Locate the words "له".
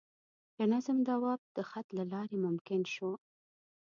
1.97-2.03